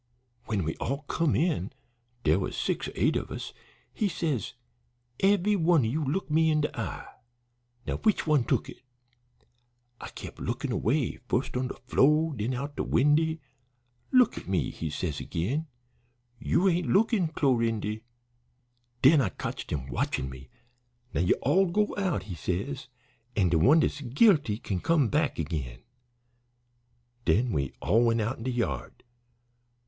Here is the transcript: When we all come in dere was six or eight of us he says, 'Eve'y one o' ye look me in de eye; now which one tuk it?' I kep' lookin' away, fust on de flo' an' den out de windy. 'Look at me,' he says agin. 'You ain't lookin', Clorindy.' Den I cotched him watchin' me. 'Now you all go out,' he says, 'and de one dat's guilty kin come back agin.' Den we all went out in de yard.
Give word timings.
When 0.45 0.63
we 0.63 0.75
all 0.77 1.03
come 1.03 1.35
in 1.35 1.73
dere 2.23 2.39
was 2.39 2.57
six 2.57 2.87
or 2.87 2.91
eight 2.95 3.15
of 3.15 3.29
us 3.29 3.53
he 3.93 4.09
says, 4.09 4.53
'Eve'y 5.21 5.55
one 5.55 5.81
o' 5.81 5.89
ye 5.89 5.97
look 5.99 6.27
me 6.31 6.49
in 6.49 6.61
de 6.61 6.75
eye; 6.75 7.05
now 7.85 7.97
which 7.97 8.25
one 8.25 8.43
tuk 8.45 8.67
it?' 8.67 8.81
I 9.99 10.09
kep' 10.09 10.39
lookin' 10.39 10.71
away, 10.71 11.19
fust 11.29 11.55
on 11.55 11.67
de 11.67 11.75
flo' 11.85 12.31
an' 12.31 12.37
den 12.37 12.55
out 12.55 12.77
de 12.77 12.81
windy. 12.83 13.41
'Look 14.11 14.39
at 14.39 14.47
me,' 14.47 14.71
he 14.71 14.89
says 14.89 15.21
agin. 15.21 15.67
'You 16.39 16.67
ain't 16.67 16.89
lookin', 16.89 17.27
Clorindy.' 17.27 18.01
Den 19.03 19.21
I 19.21 19.29
cotched 19.29 19.69
him 19.71 19.85
watchin' 19.85 20.31
me. 20.31 20.49
'Now 21.13 21.21
you 21.21 21.35
all 21.43 21.67
go 21.67 21.93
out,' 21.95 22.23
he 22.23 22.33
says, 22.33 22.87
'and 23.35 23.51
de 23.51 23.59
one 23.59 23.81
dat's 23.81 24.01
guilty 24.01 24.57
kin 24.57 24.79
come 24.79 25.09
back 25.09 25.39
agin.' 25.39 25.83
Den 27.23 27.51
we 27.51 27.73
all 27.83 28.05
went 28.05 28.19
out 28.19 28.39
in 28.39 28.43
de 28.45 28.51
yard. 28.51 29.03